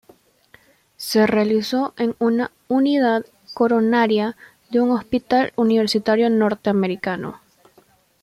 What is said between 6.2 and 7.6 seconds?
norteamericano.